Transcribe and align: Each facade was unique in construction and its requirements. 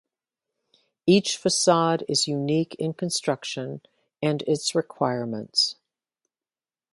Each 1.05 1.37
facade 1.37 2.03
was 2.09 2.27
unique 2.27 2.73
in 2.79 2.93
construction 2.93 3.81
and 4.19 4.41
its 4.47 4.73
requirements. 4.73 5.75